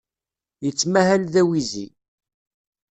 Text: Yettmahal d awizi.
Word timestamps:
Yettmahal 0.65 1.23
d 1.33 1.35
awizi. 1.41 1.87